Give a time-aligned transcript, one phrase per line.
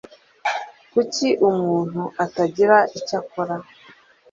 [0.91, 3.55] Kuki umuntu atagira icyo akora?